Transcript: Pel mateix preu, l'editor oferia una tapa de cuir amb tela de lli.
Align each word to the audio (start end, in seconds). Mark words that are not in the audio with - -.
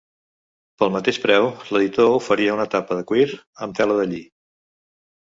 Pel 0.79 0.93
mateix 0.95 1.19
preu, 1.25 1.45
l'editor 1.77 2.15
oferia 2.15 2.57
una 2.57 2.67
tapa 2.79 3.01
de 3.03 3.09
cuir 3.15 3.31
amb 3.39 3.81
tela 3.83 4.03
de 4.05 4.13
lli. 4.13 4.27